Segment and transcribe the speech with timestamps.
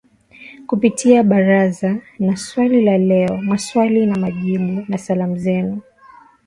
[0.67, 5.77] Kupitia ‘Barazani’ na ‘Swali la Leo’, 'Maswali na Majibu', na 'Salamu Zenu'